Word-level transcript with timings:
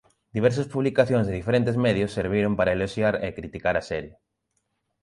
Diversas 0.37 0.67
publicacións 0.73 1.25
de 1.27 1.37
diferentes 1.39 1.75
medios 1.85 2.13
serviron 2.17 2.53
para 2.57 2.75
eloxiar 2.77 3.15
e 3.25 3.35
criticar 3.39 3.75
a 3.77 3.87
serie. 3.91 4.15